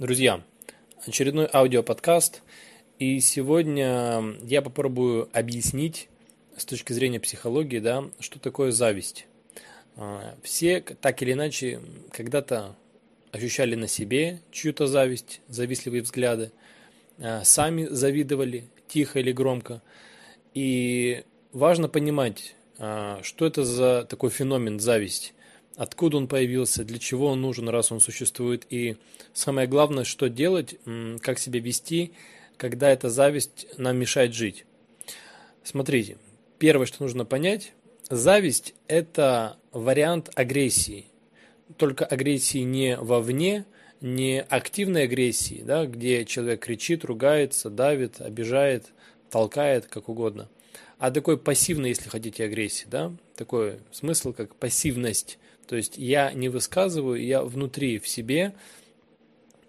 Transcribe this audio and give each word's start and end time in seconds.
Друзья, 0.00 0.42
очередной 1.06 1.48
аудиоподкаст, 1.52 2.42
и 2.98 3.20
сегодня 3.20 4.34
я 4.42 4.60
попробую 4.60 5.28
объяснить 5.32 6.08
с 6.56 6.64
точки 6.64 6.92
зрения 6.92 7.20
психологии, 7.20 7.78
да, 7.78 8.10
что 8.18 8.40
такое 8.40 8.72
зависть. 8.72 9.28
А, 9.94 10.34
все 10.42 10.80
так 10.80 11.22
или 11.22 11.34
иначе 11.34 11.80
когда-то 12.10 12.74
ощущали 13.30 13.76
на 13.76 13.86
себе 13.86 14.40
чью-то 14.50 14.88
зависть, 14.88 15.40
завистливые 15.46 16.02
взгляды, 16.02 16.50
а, 17.20 17.44
сами 17.44 17.84
завидовали, 17.84 18.64
тихо 18.88 19.20
или 19.20 19.30
громко. 19.30 19.80
И 20.54 21.22
важно 21.52 21.88
понимать, 21.88 22.56
а, 22.78 23.20
что 23.22 23.46
это 23.46 23.62
за 23.62 24.04
такой 24.10 24.30
феномен 24.30 24.80
зависть 24.80 25.34
откуда 25.76 26.16
он 26.16 26.28
появился, 26.28 26.84
для 26.84 26.98
чего 26.98 27.28
он 27.28 27.40
нужен, 27.40 27.68
раз 27.68 27.92
он 27.92 28.00
существует, 28.00 28.66
и 28.70 28.96
самое 29.32 29.66
главное, 29.66 30.04
что 30.04 30.28
делать, 30.28 30.76
как 31.20 31.38
себя 31.38 31.60
вести, 31.60 32.12
когда 32.56 32.90
эта 32.90 33.10
зависть 33.10 33.66
нам 33.76 33.96
мешает 33.96 34.34
жить. 34.34 34.64
Смотрите, 35.62 36.18
первое, 36.58 36.86
что 36.86 37.02
нужно 37.02 37.24
понять, 37.24 37.72
зависть– 38.10 38.74
это 38.88 39.56
вариант 39.72 40.30
агрессии, 40.34 41.06
только 41.76 42.04
агрессии 42.04 42.58
не 42.58 42.96
вовне, 42.96 43.64
не 44.00 44.42
активной 44.42 45.04
агрессии, 45.04 45.62
да, 45.64 45.86
где 45.86 46.24
человек 46.24 46.64
кричит, 46.64 47.04
ругается, 47.04 47.70
давит, 47.70 48.20
обижает, 48.20 48.86
толкает, 49.30 49.86
как 49.86 50.08
угодно, 50.08 50.48
а 50.98 51.10
такой 51.10 51.38
пассивной, 51.38 51.88
если 51.88 52.08
хотите, 52.08 52.44
агрессии, 52.44 52.86
да, 52.88 53.12
такой 53.34 53.78
смысл, 53.90 54.32
как 54.32 54.54
пассивность, 54.54 55.38
то 55.66 55.76
есть 55.76 55.96
я 55.96 56.32
не 56.32 56.48
высказываю, 56.48 57.24
я 57.24 57.42
внутри 57.42 57.98
в 57.98 58.08
себе 58.08 58.54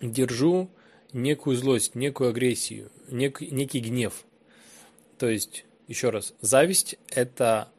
держу 0.02 0.70
некую 1.13 1.55
злость, 1.55 1.95
некую 1.95 2.29
агрессию, 2.29 2.91
нек, 3.10 3.41
некий 3.41 3.79
гнев. 3.79 4.26
То 5.18 5.29
есть, 5.29 5.65
еще 5.87 6.10
раз, 6.10 6.34
зависть– 6.41 6.98
это 7.10 7.70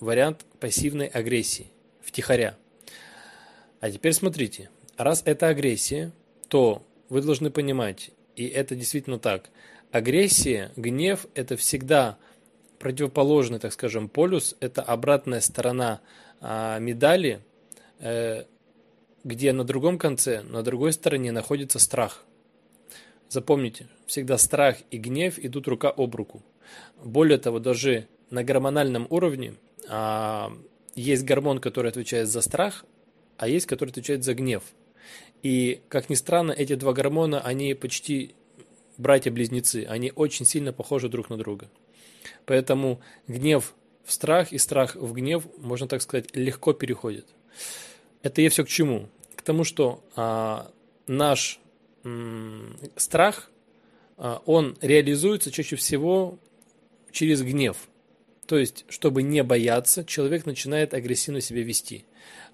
вариант 0.00 0.44
пассивной 0.60 1.06
агрессии, 1.06 1.68
втихаря. 2.02 2.56
А 3.80 3.90
теперь 3.90 4.12
смотрите, 4.12 4.70
раз 4.96 5.22
это 5.24 5.48
агрессия, 5.48 6.12
то 6.48 6.86
вы 7.08 7.22
должны 7.22 7.50
понимать, 7.50 8.10
и 8.34 8.46
это 8.46 8.74
действительно 8.74 9.18
так, 9.18 9.50
агрессия, 9.90 10.72
гнев– 10.76 11.26
это 11.34 11.56
всегда 11.56 12.18
противоположный, 12.78 13.58
так 13.58 13.72
скажем, 13.72 14.08
полюс, 14.08 14.56
это 14.60 14.82
обратная 14.82 15.40
сторона 15.40 16.00
а, 16.40 16.78
медали, 16.78 17.40
э, 17.98 18.44
где 19.24 19.52
на 19.52 19.64
другом 19.64 19.98
конце, 19.98 20.42
на 20.42 20.62
другой 20.62 20.92
стороне 20.92 21.32
находится 21.32 21.78
страх. 21.78 22.24
Запомните, 23.28 23.88
всегда 24.06 24.38
страх 24.38 24.76
и 24.90 24.98
гнев 24.98 25.38
идут 25.38 25.66
рука 25.66 25.90
об 25.90 26.14
руку. 26.14 26.42
Более 27.02 27.38
того, 27.38 27.58
даже 27.58 28.06
на 28.30 28.44
гормональном 28.44 29.06
уровне 29.10 29.54
а, 29.88 30.52
есть 30.94 31.24
гормон, 31.24 31.58
который 31.58 31.90
отвечает 31.90 32.28
за 32.28 32.40
страх, 32.40 32.84
а 33.36 33.48
есть, 33.48 33.66
который 33.66 33.90
отвечает 33.90 34.24
за 34.24 34.34
гнев. 34.34 34.62
И, 35.42 35.80
как 35.88 36.08
ни 36.08 36.14
странно, 36.14 36.52
эти 36.52 36.74
два 36.74 36.92
гормона, 36.92 37.40
они 37.40 37.74
почти 37.74 38.34
братья-близнецы, 38.98 39.86
они 39.88 40.12
очень 40.14 40.46
сильно 40.46 40.72
похожи 40.72 41.08
друг 41.08 41.30
на 41.30 41.36
друга. 41.36 41.68
Поэтому 42.44 43.00
гнев 43.28 43.74
в 44.04 44.12
страх 44.12 44.52
и 44.52 44.58
страх 44.58 44.96
в 44.96 45.12
гнев, 45.12 45.44
можно 45.58 45.88
так 45.88 46.02
сказать, 46.02 46.34
легко 46.34 46.72
переходят. 46.72 47.26
Это 48.22 48.40
я 48.40 48.50
все 48.50 48.64
к 48.64 48.68
чему? 48.68 49.08
К 49.34 49.42
тому, 49.42 49.64
что 49.64 50.04
а, 50.14 50.70
наш 51.06 51.60
м, 52.04 52.76
страх, 52.96 53.50
а, 54.16 54.42
он 54.46 54.76
реализуется 54.80 55.50
чаще 55.50 55.76
всего 55.76 56.38
через 57.10 57.42
гнев. 57.42 57.76
То 58.46 58.58
есть, 58.58 58.84
чтобы 58.88 59.22
не 59.22 59.42
бояться, 59.42 60.04
человек 60.04 60.46
начинает 60.46 60.94
агрессивно 60.94 61.40
себя 61.40 61.62
вести, 61.62 62.04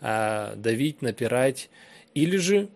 а, 0.00 0.54
давить, 0.56 1.02
напирать, 1.02 1.68
или 2.14 2.36
же 2.36 2.68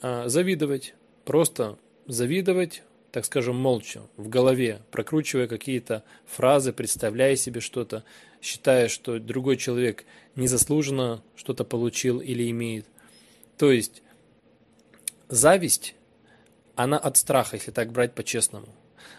а, 0.00 0.28
завидовать, 0.28 0.94
просто 1.24 1.78
завидовать, 2.06 2.82
так 3.16 3.24
скажем, 3.24 3.56
молча, 3.56 4.02
в 4.18 4.28
голове, 4.28 4.82
прокручивая 4.90 5.46
какие-то 5.46 6.04
фразы, 6.26 6.74
представляя 6.74 7.34
себе 7.34 7.62
что-то, 7.62 8.04
считая, 8.42 8.88
что 8.88 9.18
другой 9.18 9.56
человек 9.56 10.04
незаслуженно 10.34 11.22
что-то 11.34 11.64
получил 11.64 12.20
или 12.20 12.50
имеет. 12.50 12.84
То 13.56 13.72
есть 13.72 14.02
зависть, 15.30 15.94
она 16.74 16.98
от 16.98 17.16
страха, 17.16 17.56
если 17.56 17.70
так 17.70 17.90
брать 17.90 18.12
по-честному. 18.12 18.68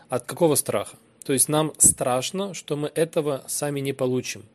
От 0.09 0.27
какого 0.27 0.53
страха? 0.53 0.95
То 1.25 1.33
есть 1.33 1.49
нам 1.49 1.73
страшно, 1.79 2.53
что 2.53 2.77
мы 2.77 2.91
этого 2.93 3.45
сами 3.47 3.79
не 3.79 3.93
получим. 3.93 4.45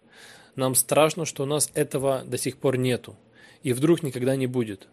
Нам 0.54 0.76
страшно, 0.76 1.24
что 1.24 1.42
у 1.42 1.46
нас 1.46 1.68
этого 1.74 2.22
до 2.24 2.38
сих 2.38 2.58
пор 2.58 2.76
нету. 2.76 3.16
И 3.64 3.72
вдруг 3.72 4.04
никогда 4.04 4.36
не 4.36 4.46
будет. 4.46 4.86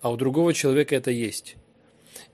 А 0.00 0.12
у 0.12 0.16
другого 0.16 0.54
человека 0.54 0.94
это 0.94 1.10
есть. 1.10 1.56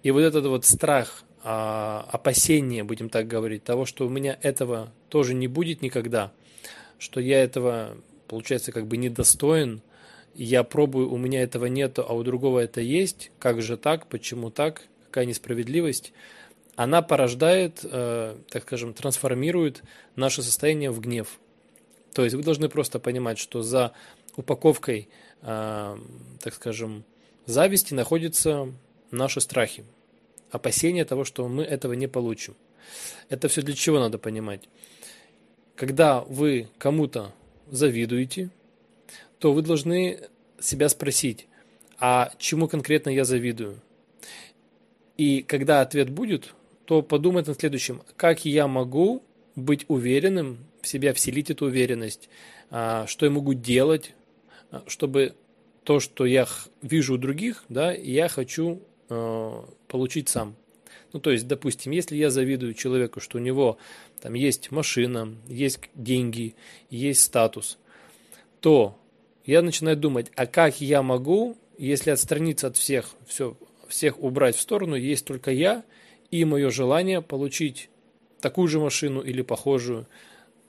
И 0.03 0.11
вот 0.11 0.21
этот 0.21 0.45
вот 0.45 0.67
страх 0.67 1.25
а, 1.43 2.07
опасение, 2.11 2.85
будем 2.85 3.09
так 3.09 3.27
говорить, 3.27 3.65
того, 3.65 3.85
что 3.85 4.07
у 4.07 4.09
меня 4.09 4.39
этого 4.43 4.93
тоже 5.09 5.35
не 5.35 5.49
будет 5.49 5.83
никогда, 5.83 6.33
что 6.99 7.21
я 7.21 7.43
этого, 7.43 7.97
получается, 8.29 8.73
как 8.73 8.87
бы 8.87 8.97
недостоин, 8.97 9.83
я 10.35 10.63
пробую, 10.63 11.11
у 11.11 11.19
меня 11.19 11.43
этого 11.43 11.67
нету, 11.67 12.05
а 12.09 12.15
у 12.15 12.23
другого 12.23 12.61
это 12.61 12.81
есть, 12.81 13.33
как 13.39 13.61
же 13.61 13.77
так, 13.77 14.07
почему 14.07 14.51
так, 14.51 14.83
какая 15.07 15.27
несправедливость, 15.27 16.13
она 16.77 17.03
порождает, 17.03 17.81
э, 17.83 18.37
так 18.49 18.63
скажем, 18.63 18.95
трансформирует 18.95 19.83
наше 20.17 20.43
состояние 20.43 20.91
в 20.91 21.01
гнев. 21.01 21.39
То 22.15 22.25
есть 22.25 22.35
вы 22.35 22.43
должны 22.43 22.69
просто 22.69 22.99
понимать, 22.99 23.39
что 23.39 23.63
за 23.63 23.93
упаковкой, 24.37 25.09
э, 25.43 25.99
так 26.41 26.55
скажем, 26.55 27.05
зависти 27.47 27.95
находятся 27.95 28.73
наши 29.11 29.41
страхи, 29.41 29.85
опасения 30.53 31.05
того, 31.05 31.25
что 31.25 31.49
мы 31.49 31.65
этого 31.65 31.95
не 31.95 32.07
получим. 32.07 32.55
Это 33.29 33.49
все 33.49 33.63
для 33.63 33.75
чего 33.75 33.99
надо 33.99 34.19
понимать? 34.19 34.69
Когда 35.75 36.21
вы 36.21 36.69
кому-то 36.79 37.33
завидуете, 37.71 38.51
то 39.39 39.53
вы 39.53 39.63
должны 39.63 40.21
себя 40.61 40.89
спросить, 40.89 41.49
а 41.99 42.33
чему 42.39 42.69
конкретно 42.69 43.11
я 43.11 43.25
завидую? 43.25 43.81
И 45.17 45.43
когда 45.43 45.81
ответ 45.81 46.11
будет, 46.11 46.55
то 46.85 47.03
подумать 47.03 47.47
над 47.47 47.59
следующим, 47.59 48.03
как 48.17 48.45
я 48.45 48.69
могу 48.69 49.23
быть 49.57 49.85
уверенным, 49.89 50.59
в 50.83 50.89
себя 50.89 51.15
вселить 51.15 51.51
эту 51.51 51.67
уверенность, 51.67 52.29
а, 52.71 53.07
что 53.07 53.25
я 53.25 53.33
могу 53.33 53.55
делать, 53.55 54.15
а, 54.71 54.83
чтобы 54.87 55.35
то, 55.85 56.01
что 56.01 56.27
я 56.27 56.47
вижу 56.83 57.15
у 57.15 57.19
других, 57.19 57.65
да, 57.69 57.93
я 57.93 58.29
хочу 58.29 58.83
получить 59.89 60.29
сам. 60.29 60.57
Ну, 61.13 61.21
то 61.21 61.31
есть, 61.31 61.47
допустим, 61.47 61.93
если 61.93 62.17
я 62.17 62.31
завидую 62.31 62.75
человеку, 62.75 63.21
что 63.21 63.39
у 63.39 63.41
него 63.41 63.79
там 64.21 64.35
есть 64.35 64.71
машина, 64.71 65.35
есть 65.47 65.81
деньги, 65.95 66.55
есть 66.91 67.23
статус, 67.23 67.79
то 68.61 68.99
я 69.45 69.63
начинаю 69.63 69.97
думать, 69.97 70.31
а 70.37 70.47
как 70.47 70.81
я 70.81 71.03
могу, 71.03 71.57
если 71.77 72.11
отстраниться 72.11 72.69
от 72.69 72.77
всех, 72.77 73.11
все, 73.27 73.57
всех 73.89 74.23
убрать 74.23 74.57
в 74.57 74.61
сторону, 74.61 74.95
есть 74.95 75.27
только 75.27 75.51
я 75.51 75.85
и 76.31 76.45
мое 76.45 76.71
желание 76.71 77.21
получить 77.21 77.91
такую 78.41 78.69
же 78.69 78.81
машину 78.81 79.21
или 79.21 79.43
похожую, 79.43 80.07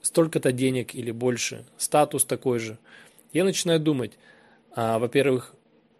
столько-то 0.02 0.52
денег 0.52 0.94
или 0.94 1.10
больше, 1.10 1.64
статус 1.78 2.24
такой 2.24 2.58
же. 2.58 2.78
Я 3.32 3.44
начинаю 3.44 3.80
думать, 3.80 4.12
а, 4.72 4.98
во-первых, 4.98 5.54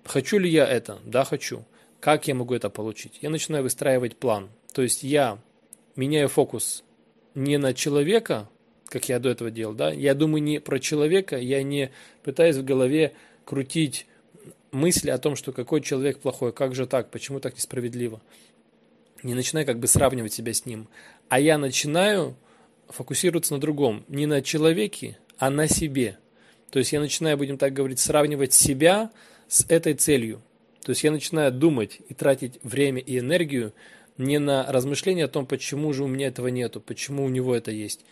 хочу 0.05 0.39
ли 0.39 0.51
я 0.51 0.67
это? 0.67 0.99
Да, 1.05 1.25
хочу. 1.25 1.65
Как 2.05 2.29
я 2.29 2.35
могу 2.35 2.53
это 2.53 2.69
получить? 2.69 3.21
Я 3.23 3.31
начинаю 3.31 3.63
выстраивать 3.63 4.15
план. 4.15 4.51
То 4.75 4.83
есть 4.83 5.03
я 5.03 5.39
меняю 5.97 6.29
фокус 6.29 6.85
не 7.35 7.57
на 7.57 7.73
человека, 7.73 8.47
как 8.89 9.09
я 9.09 9.19
до 9.19 9.31
этого 9.31 9.51
делал, 9.51 9.73
да, 9.73 9.91
я 9.91 10.13
думаю 10.13 10.43
не 10.43 10.61
про 10.61 10.79
человека, 10.79 11.39
я 11.39 11.63
не 11.63 11.93
пытаюсь 12.23 12.57
в 12.57 12.63
голове 12.63 13.15
крутить 13.47 14.07
мысли 14.71 15.09
о 15.09 15.17
том, 15.17 15.35
что 15.35 15.53
какой 15.53 15.81
человек 15.81 16.19
плохой, 16.19 16.53
как 16.53 16.75
же 16.75 16.87
так, 16.87 17.11
почему 17.11 17.41
так 17.41 17.55
несправедливо. 17.55 18.21
Не 19.23 19.33
начинаю 19.33 19.65
как 19.65 19.79
бы 19.79 19.87
сравнивать 19.87 20.35
себя 20.35 20.53
с 20.53 20.67
ним, 20.67 20.89
а 21.31 21.41
я 21.41 21.57
начинаю 21.57 22.37
фокусироваться 22.91 23.55
на 23.55 23.61
другом, 23.61 24.05
не 24.09 24.27
на 24.27 24.43
человеке, 24.43 25.17
а 25.39 25.49
на 25.49 25.69
себе. 25.69 26.19
То 26.71 26.81
есть 26.81 26.93
я 26.93 27.01
начинаю, 27.01 27.39
будем 27.39 27.57
так 27.57 27.73
говорить, 27.73 27.99
сравнивать 27.99 28.53
себя 28.53 29.11
с 29.49 29.65
этой 29.71 29.95
целью. 29.95 30.43
То 30.85 30.91
есть 30.91 31.03
я 31.03 31.11
начинаю 31.11 31.51
думать 31.51 31.99
и 32.09 32.15
тратить 32.15 32.61
время 32.63 33.01
и 33.01 33.19
энергию 33.19 33.73
не 34.19 34.39
на 34.39 34.71
размышления 34.71 35.25
о 35.25 35.29
том, 35.29 35.47
почему 35.47 35.93
же 35.93 36.05
у 36.05 36.07
меня 36.07 36.29
этого 36.29 36.49
нету, 36.49 36.81
почему 36.81 37.25
у 37.25 37.29
него 37.29 37.55
это 37.57 37.71
есть, 37.71 38.05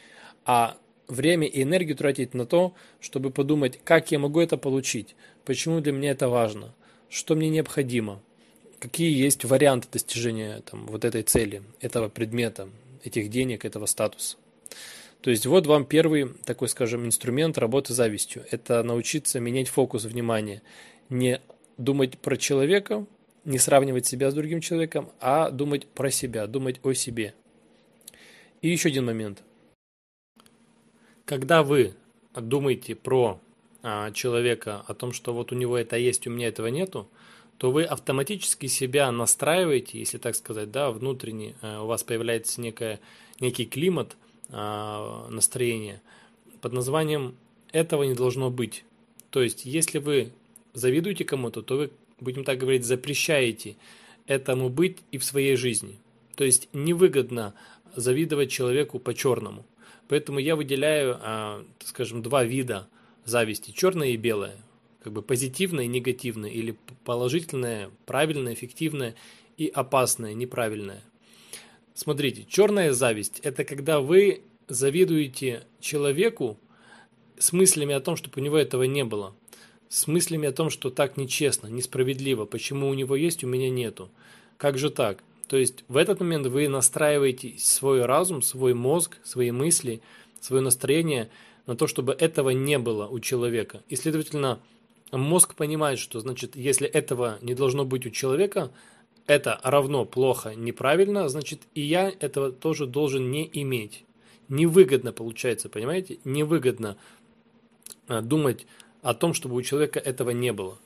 а 0.45 0.77
время 1.07 1.47
и 1.47 1.63
энергию 1.63 1.97
тратить 1.97 2.33
на 2.35 2.47
то, 2.47 2.75
чтобы 2.99 3.31
подумать, 3.31 3.79
как 3.85 4.11
я 4.11 4.19
могу 4.19 4.41
это 4.41 4.57
получить, 4.57 5.15
почему 5.45 5.81
для 5.81 5.93
меня 5.93 6.13
это 6.13 6.29
важно, 6.29 6.75
что 7.11 7.37
мне 7.37 7.51
необходимо, 7.51 8.21
какие 8.79 9.15
есть 9.17 9.45
варианты 9.45 9.89
достижения 9.93 10.63
там, 10.69 10.87
вот 10.87 11.05
этой 11.05 11.23
цели, 11.23 11.63
этого 11.81 12.09
предмета, 12.09 12.71
этих 13.05 13.29
денег, 13.29 13.67
этого 13.67 13.85
статуса. 13.85 14.39
То 15.21 15.31
есть 15.31 15.47
вот 15.47 15.67
вам 15.67 15.85
первый 15.85 16.31
такой, 16.45 16.69
скажем, 16.69 17.07
инструмент 17.07 17.59
работы 17.59 17.93
с 17.93 17.97
завистью. 17.97 18.45
Это 18.51 18.83
научиться 18.83 19.39
менять 19.39 19.69
фокус 19.69 20.05
внимания. 20.05 20.63
Не 21.11 21.41
думать 21.79 22.19
про 22.19 22.37
человека, 22.37 23.07
не 23.45 23.59
сравнивать 23.59 24.07
себя 24.07 24.31
с 24.31 24.35
другим 24.35 24.61
человеком, 24.61 25.11
а 25.21 25.51
думать 25.51 25.87
про 25.87 26.11
себя, 26.11 26.47
думать 26.47 26.81
о 26.83 26.93
себе. 26.93 27.35
И 28.61 28.69
еще 28.69 28.89
один 28.89 29.07
момент. 29.07 29.43
Когда 31.25 31.63
вы 31.63 31.95
думаете 32.35 32.95
про 32.95 33.41
а, 33.83 34.13
человека, 34.13 34.85
о 34.87 34.95
том, 34.95 35.13
что 35.13 35.35
вот 35.35 35.53
у 35.53 35.57
него 35.57 35.77
это 35.77 35.97
есть, 35.97 36.27
у 36.27 36.31
меня 36.31 36.49
этого 36.49 36.69
нету, 36.69 37.09
то 37.59 37.71
вы 37.71 37.85
автоматически 37.85 38.67
себя 38.67 39.11
настраиваете, 39.13 39.99
если 39.99 40.19
так 40.19 40.35
сказать, 40.35 40.71
да, 40.71 40.91
внутренне 40.91 41.55
э, 41.63 41.79
у 41.79 41.87
вас 41.87 42.03
появляется 42.03 42.61
некая, 42.61 42.99
некий 43.39 43.67
климат 43.67 44.17
э, 44.49 45.27
настроения 45.31 46.03
под 46.61 46.73
названием 46.73 47.37
«этого 47.71 48.03
не 48.03 48.15
должно 48.15 48.51
быть». 48.51 48.85
То 49.31 49.43
есть, 49.43 49.65
если 49.65 49.99
вы 49.99 50.33
завидуете 50.73 51.25
кому-то, 51.25 51.63
то 51.63 51.77
вы, 51.77 51.91
будем 52.21 52.45
так 52.45 52.59
говорить, 52.59 52.85
запрещаете 52.85 53.77
этому 54.27 54.69
быть 54.69 54.99
и 55.11 55.19
в 55.19 55.25
своей 55.25 55.57
жизни. 55.57 55.99
То 56.37 56.45
есть, 56.45 56.69
невыгодно 56.73 57.55
завидовать 57.95 58.51
человеку 58.51 58.99
по-черному. 58.99 59.65
Поэтому 60.09 60.39
я 60.39 60.57
выделяю, 60.57 61.19
э, 61.23 61.65
скажем, 61.85 62.23
два 62.23 62.45
вида 62.45 62.89
зависти– 63.25 63.71
черное 63.73 64.09
и 64.09 64.17
белое– 64.17 64.57
как 65.03 65.13
бы 65.13 65.23
позитивное 65.23 65.85
и 65.85 65.89
негативное, 65.89 66.51
или 66.51 66.77
положительное, 67.05 67.91
правильное, 68.07 68.55
эффективное 68.55 69.17
и 69.57 69.67
опасное, 69.67 70.35
неправильное. 70.35 71.03
Смотрите, 71.95 72.47
черная 72.49 72.93
зависть– 72.93 73.41
это 73.43 73.65
когда 73.65 74.01
вы 74.01 74.43
завидуете 74.69 75.65
человеку 75.81 76.59
с 77.39 77.53
мыслями 77.53 77.95
о 77.95 78.01
том, 78.01 78.17
чтобы 78.17 78.41
у 78.41 78.45
него 78.45 78.57
этого 78.57 78.85
не 78.85 79.05
было, 79.05 79.35
с 79.93 80.07
мыслями 80.07 80.49
о 80.49 80.53
том, 80.53 80.71
что 80.71 80.89
так 80.89 81.19
нечестно, 81.19 81.67
несправедливо, 81.67 82.47
почему 82.47 82.89
у 82.89 82.95
него 82.95 83.15
есть, 83.15 83.45
у 83.45 83.47
меня 83.47 83.69
нету. 83.69 84.09
Как 84.57 84.79
же 84.79 84.89
так? 84.89 85.23
То 85.49 85.59
есть 85.59 85.85
в 85.87 85.99
этот 85.99 86.21
момент 86.21 86.47
вы 86.47 86.67
настраиваете 86.67 87.57
свой 87.59 88.07
разум, 88.07 88.41
свой 88.41 88.73
мозг, 88.73 89.19
свои 89.23 89.51
мысли, 89.51 90.01
свое 90.41 90.63
настроение 90.63 91.29
на 91.67 91.77
то, 91.77 91.87
чтобы 91.87 92.15
этого 92.15 92.49
не 92.51 92.79
было 92.79 93.07
у 93.07 93.21
человека. 93.21 93.83
И, 93.91 93.97
следовательно, 93.97 94.61
мозг 95.13 95.55
понимает, 95.57 95.99
что, 95.99 96.21
значит, 96.21 96.57
если 96.57 96.89
этого 96.89 97.37
не 97.43 97.55
должно 97.55 97.85
быть 97.85 98.07
у 98.07 98.11
человека, 98.11 98.73
это 99.27 99.61
равно 99.63 100.07
плохо, 100.07 100.55
неправильно, 100.55 101.29
значит, 101.29 101.61
и 101.75 101.83
я 101.83 102.09
этого 102.09 102.51
тоже 102.51 102.87
должен 102.87 103.31
не 103.31 103.47
иметь. 103.53 104.07
Невыгодно 104.49 105.13
получается, 105.13 105.69
понимаете? 105.69 106.19
Невыгодно 106.25 106.97
а, 108.09 108.23
думать 108.23 108.67
о 109.03 109.15
том, 109.15 109.35
чтобы 109.35 109.57
у 109.57 109.63
человека 109.63 109.99
этого 109.99 110.31
не 110.31 110.53
было. 110.53 110.79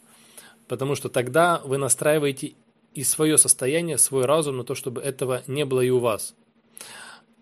Потому 0.66 0.94
что 0.96 1.08
тогда 1.08 1.60
вы 1.64 1.78
настраиваете 1.78 2.54
и 2.94 3.04
свое 3.04 3.38
состояние, 3.38 3.98
свой 3.98 4.24
разум 4.24 4.56
на 4.56 4.64
то, 4.64 4.74
чтобы 4.74 5.02
этого 5.02 5.42
не 5.46 5.64
было 5.64 5.82
и 5.82 5.90
у 5.90 5.98
вас. 5.98 6.34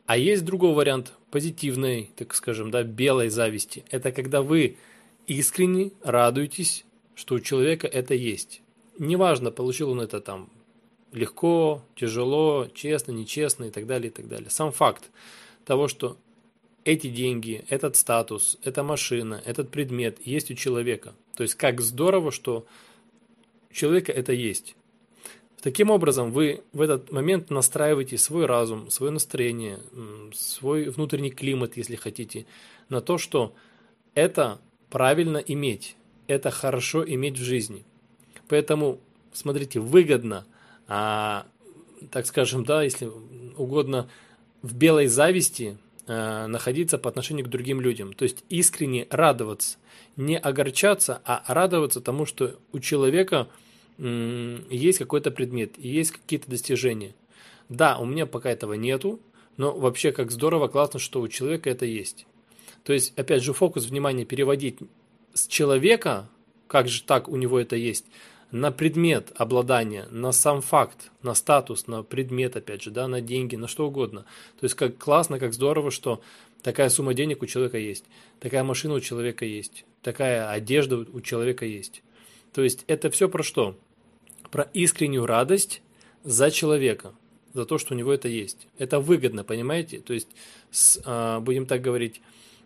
А 0.06 0.18
есть 0.18 0.44
другой 0.44 0.74
вариант 0.74 1.12
позитивной, 1.30 2.10
так 2.16 2.34
скажем, 2.34 2.70
да, 2.70 2.82
белой 2.82 3.30
зависти. 3.30 3.84
Это 3.90 4.12
когда 4.12 4.42
вы 4.42 4.76
искренне 5.26 5.92
радуйтесь, 6.02 6.84
что 7.14 7.36
у 7.36 7.40
человека 7.40 7.86
это 7.86 8.14
есть. 8.14 8.60
Неважно, 8.98 9.50
получил 9.50 9.90
он 9.90 10.00
это 10.00 10.20
там 10.20 10.50
легко, 11.12 11.82
тяжело, 11.94 12.68
честно, 12.74 13.12
нечестно 13.12 13.64
и 13.64 13.70
так 13.70 13.86
далее, 13.86 14.10
и 14.10 14.12
так 14.12 14.28
далее. 14.28 14.50
Сам 14.50 14.72
факт 14.72 15.10
того, 15.64 15.88
что 15.88 16.18
эти 16.84 17.08
деньги, 17.08 17.64
этот 17.68 17.96
статус, 17.96 18.58
эта 18.62 18.82
машина, 18.82 19.40
этот 19.44 19.70
предмет 19.70 20.18
есть 20.24 20.50
у 20.50 20.54
человека. 20.54 21.14
То 21.36 21.42
есть 21.42 21.54
как 21.54 21.80
здорово, 21.80 22.30
что 22.30 22.66
у 23.70 23.74
человека 23.74 24.12
это 24.12 24.32
есть. 24.32 24.76
Таким 25.62 25.90
образом, 25.90 26.30
вы 26.30 26.62
в 26.74 26.82
этот 26.82 27.10
момент 27.10 27.48
настраиваете 27.48 28.18
свой 28.18 28.44
разум, 28.44 28.90
свое 28.90 29.10
настроение, 29.10 29.80
свой 30.34 30.90
внутренний 30.90 31.30
климат, 31.30 31.78
если 31.78 31.96
хотите, 31.96 32.44
на 32.90 33.00
то, 33.00 33.16
что 33.16 33.54
это 34.14 34.60
правильно 34.90 35.38
иметь. 35.38 35.96
Это 36.26 36.50
хорошо 36.50 37.02
иметь 37.04 37.38
в 37.38 37.42
жизни. 37.42 37.84
Поэтому, 38.48 39.00
смотрите, 39.32 39.80
выгодно, 39.80 40.46
а, 40.86 41.46
так 42.10 42.26
скажем, 42.26 42.64
да, 42.64 42.82
если 42.82 43.10
угодно, 43.56 44.08
в 44.62 44.74
белой 44.74 45.06
зависти 45.06 45.78
а, 46.06 46.46
находиться 46.46 46.98
по 46.98 47.08
отношению 47.08 47.46
к 47.46 47.48
другим 47.48 47.80
людям. 47.80 48.12
То 48.12 48.24
есть 48.24 48.44
искренне 48.48 49.06
радоваться, 49.10 49.78
не 50.16 50.38
огорчаться, 50.38 51.20
а 51.24 51.42
радоваться 51.48 52.00
тому, 52.00 52.26
что 52.26 52.58
у 52.72 52.78
человека 52.78 53.48
есть 53.96 54.98
какой-то 54.98 55.30
предмет, 55.30 55.78
есть 55.78 56.10
какие-то 56.10 56.50
достижения. 56.50 57.14
Да, 57.68 57.98
у 57.98 58.04
меня 58.04 58.26
пока 58.26 58.50
этого 58.50 58.74
нету, 58.74 59.20
но 59.56 59.72
вообще 59.72 60.12
как 60.12 60.30
здорово, 60.30 60.68
классно, 60.68 60.98
что 60.98 61.20
у 61.20 61.28
человека 61.28 61.70
это 61.70 61.86
есть. 61.86 62.26
То 62.82 62.92
есть, 62.92 63.16
опять 63.16 63.42
же, 63.42 63.52
фокус 63.52 63.86
внимания 63.86 64.24
переводить 64.24 64.78
с 65.32 65.46
человека, 65.46 66.28
как 66.66 66.88
же 66.88 67.02
так 67.02 67.28
у 67.28 67.36
него 67.36 67.58
это 67.58 67.76
есть, 67.76 68.04
на 68.54 68.70
предмет 68.70 69.32
обладания, 69.34 70.06
на 70.12 70.30
сам 70.30 70.62
факт, 70.62 71.10
на 71.22 71.34
статус, 71.34 71.88
на 71.88 72.04
предмет, 72.04 72.54
опять 72.54 72.82
же, 72.82 72.92
да, 72.92 73.08
на 73.08 73.20
деньги, 73.20 73.56
на 73.56 73.66
что 73.66 73.88
угодно. 73.88 74.26
То 74.60 74.64
есть, 74.64 74.76
как 74.76 74.96
классно, 74.96 75.40
как 75.40 75.52
здорово, 75.52 75.90
что 75.90 76.22
такая 76.62 76.88
сумма 76.88 77.14
денег 77.14 77.42
у 77.42 77.46
человека 77.46 77.78
есть, 77.78 78.04
такая 78.38 78.62
машина 78.62 78.94
у 78.94 79.00
человека 79.00 79.44
есть, 79.44 79.84
такая 80.02 80.48
одежда 80.48 80.98
у 80.98 81.20
человека 81.20 81.66
есть. 81.66 82.04
То 82.52 82.62
есть, 82.62 82.84
это 82.86 83.10
все 83.10 83.28
про 83.28 83.42
что? 83.42 83.76
Про 84.52 84.70
искреннюю 84.72 85.26
радость 85.26 85.82
за 86.22 86.52
человека, 86.52 87.12
за 87.54 87.64
то, 87.64 87.76
что 87.76 87.94
у 87.94 87.96
него 87.96 88.12
это 88.12 88.28
есть. 88.28 88.68
Это 88.78 89.00
выгодно, 89.00 89.42
понимаете? 89.42 89.98
То 89.98 90.14
есть, 90.14 90.28
с, 90.70 91.02
а, 91.04 91.40
будем 91.40 91.66
так 91.66 91.82
говорить, 91.82 92.22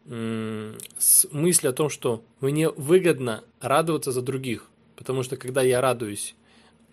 с 0.07 1.27
мыслью 1.33 1.71
о 1.71 1.75
том, 1.75 1.89
что 1.91 2.23
мне 2.41 2.71
выгодно 2.71 3.45
радоваться 3.61 4.13
за 4.13 4.23
других, 4.23 4.69
потому 4.99 5.23
что 5.23 5.37
когда 5.37 5.63
я 5.63 5.81
радуюсь, 5.81 6.35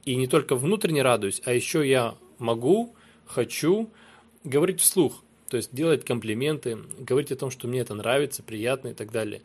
и 0.05 0.15
не 0.15 0.27
только 0.27 0.55
внутренне 0.55 1.01
радуюсь, 1.01 1.41
а 1.43 1.51
еще 1.51 1.87
я 1.87 2.15
могу, 2.37 2.95
хочу 3.25 3.89
говорить 4.43 4.79
вслух, 4.79 5.23
то 5.49 5.57
есть 5.57 5.73
делать 5.73 6.05
комплименты, 6.05 6.77
говорить 6.99 7.31
о 7.31 7.35
том, 7.35 7.49
что 7.49 7.67
мне 7.67 7.79
это 7.79 7.95
нравится, 7.95 8.43
приятно 8.43 8.89
и 8.89 8.93
так 8.93 9.11
далее. 9.11 9.41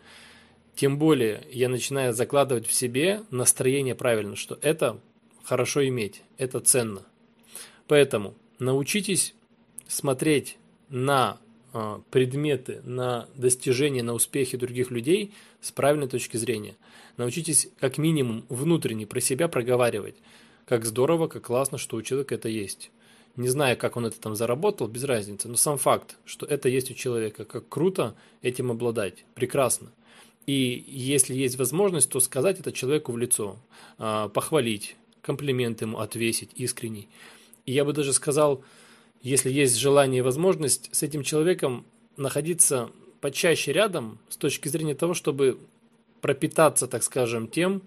Тем 0.75 0.99
более 0.99 1.43
я 1.51 1.71
начинаю 1.71 2.13
закладывать 2.13 2.67
в 2.67 2.73
себе 2.75 3.23
настроение 3.31 3.95
правильно, 3.95 4.37
что 4.37 4.59
это 4.61 5.01
хорошо 5.43 5.87
иметь, 5.89 6.23
это 6.37 6.61
ценно. 6.61 7.03
Поэтому 7.89 8.35
научитесь 8.59 9.35
смотреть 9.89 10.59
на 10.91 11.39
а, 11.73 12.03
предметы 12.11 12.83
на 12.85 13.27
достижения, 13.37 14.03
на 14.03 14.13
успехи 14.13 14.59
других 14.59 14.91
людей 14.91 15.33
с 15.61 15.73
правильной 15.73 16.09
точки 16.09 16.37
зрения. 16.37 16.77
Научитесь 17.17 17.69
как 17.79 17.99
минимум 17.99 18.45
внутренне 18.49 19.07
про 19.07 19.21
себя 19.21 19.49
проговаривать. 19.49 20.17
Как 20.67 20.85
здорово, 20.85 21.29
как 21.29 21.47
классно, 21.47 21.79
что 21.79 21.97
у 21.97 22.03
человека 22.03 22.35
это 22.35 22.49
есть. 22.49 22.91
Не 23.37 23.49
знаю, 23.49 23.77
как 23.77 23.97
он 23.97 24.07
это 24.07 24.21
там 24.21 24.35
заработал, 24.35 24.89
без 24.89 25.05
разницы, 25.05 25.49
но 25.49 25.57
сам 25.57 25.79
факт, 25.79 26.17
что 26.25 26.47
это 26.47 26.69
есть 26.69 26.91
у 26.91 26.95
человека, 26.95 27.45
как 27.45 27.69
круто 27.69 28.15
этим 28.43 28.71
обладать, 28.71 29.25
прекрасно. 29.35 29.93
И 30.47 30.85
если 30.89 31.35
есть 31.35 31.57
возможность, 31.57 32.11
то 32.11 32.19
сказать 32.21 32.59
это 32.59 32.73
человеку 32.73 33.13
в 33.13 33.19
лицо, 33.19 33.57
а, 33.99 34.29
похвалить, 34.29 34.97
комплимент 35.23 35.81
ему 35.81 35.99
отвесить 35.99 36.51
искренний. 36.57 37.09
И 37.67 37.73
я 37.73 37.85
бы 37.85 37.93
даже 37.93 38.13
сказал, 38.13 38.65
если 39.23 39.51
есть 39.51 39.77
желание 39.77 40.19
и 40.19 40.23
возможность 40.23 40.89
с 40.93 41.03
этим 41.03 41.23
человеком 41.23 41.85
находиться 42.17 42.91
почаще 43.21 43.73
рядом 43.73 44.19
с 44.29 44.37
точки 44.37 44.69
зрения 44.69 44.95
того, 44.95 45.15
чтобы 45.15 45.59
пропитаться, 46.21 46.87
так 46.87 47.03
скажем, 47.03 47.49
тем, 47.49 47.83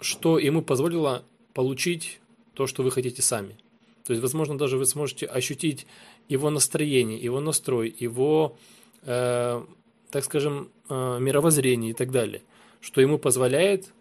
что 0.00 0.38
ему 0.38 0.62
позволило 0.62 1.24
получить 1.54 2.20
то, 2.54 2.66
что 2.66 2.82
вы 2.82 2.90
хотите 2.90 3.22
сами. 3.22 3.56
То 4.04 4.12
есть, 4.12 4.22
возможно, 4.22 4.58
даже 4.58 4.76
вы 4.76 4.86
сможете 4.86 5.26
ощутить 5.26 5.86
его 6.28 6.50
настроение, 6.50 7.18
его 7.18 7.40
настрой, 7.40 7.94
его, 7.98 8.56
э, 9.02 9.62
так 10.10 10.24
скажем, 10.24 10.70
э, 10.88 11.18
мировоззрение 11.20 11.90
и 11.90 11.94
так 11.94 12.10
далее, 12.10 12.42
что 12.80 13.00
ему 13.00 13.18
позволяет 13.18 13.92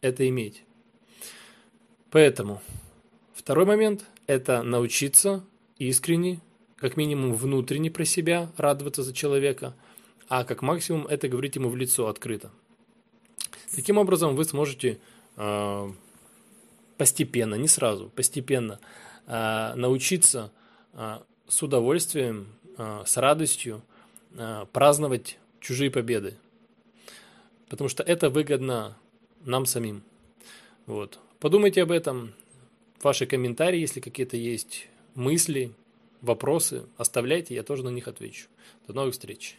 это 0.00 0.28
иметь. 0.28 0.62
Поэтому 2.10 2.62
второй 3.34 3.64
момент– 3.64 4.04
это 4.26 4.62
научиться 4.62 5.44
искренне, 5.78 6.40
как 6.76 6.96
минимум 6.96 7.34
внутренне 7.34 7.90
про 7.90 8.04
себя, 8.04 8.52
радоваться 8.56 9.02
за 9.02 9.12
человека, 9.12 9.74
а 10.28 10.44
как 10.44 10.62
максимум 10.62 11.06
это 11.06 11.28
говорить 11.28 11.56
ему 11.56 11.68
в 11.68 11.76
лицо 11.76 12.08
открыто. 12.08 12.50
Таким 13.74 13.98
образом, 13.98 14.36
вы 14.36 14.44
сможете 14.44 14.98
э, 15.36 15.92
постепенно, 16.96 17.54
не 17.54 17.68
сразу, 17.68 18.08
постепенно 18.10 18.80
научиться 19.26 20.52
с 21.48 21.62
удовольствием, 21.62 22.46
с 22.78 23.16
радостью 23.16 23.82
праздновать 24.72 25.38
чужие 25.58 25.90
победы. 25.90 26.36
Потому 27.68 27.88
что 27.88 28.04
это 28.04 28.30
выгодно 28.30 28.96
нам 29.44 29.66
самим. 29.66 30.04
Вот. 30.86 31.18
Подумайте 31.40 31.82
об 31.82 31.90
этом. 31.90 32.34
Ваши 33.02 33.26
комментарии, 33.26 33.80
если 33.80 33.98
какие-то 33.98 34.36
есть 34.36 34.86
мысли, 35.16 35.72
вопросы, 36.20 36.84
оставляйте, 36.96 37.56
я 37.56 37.64
тоже 37.64 37.82
на 37.82 37.88
них 37.88 38.06
отвечу. 38.06 38.46
До 38.86 38.92
новых 38.92 39.14
встреч. 39.14 39.56